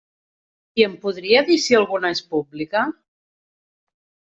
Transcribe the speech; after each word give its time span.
I 0.81 0.85
em 0.87 0.95
podria 1.03 1.45
dir 1.51 1.59
si 1.67 1.79
alguna 1.83 2.13
és 2.19 2.25
pública? 2.35 2.87